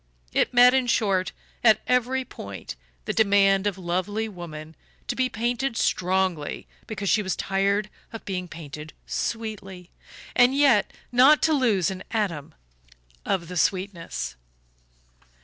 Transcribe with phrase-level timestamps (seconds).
[0.33, 1.31] It met, in short,
[1.63, 4.75] at every point the demand of lovely woman
[5.07, 9.91] to be painted "strongly" because she was tired of being painted "sweetly"
[10.35, 12.55] and yet not to lose an atom
[13.27, 14.35] of the sweetness.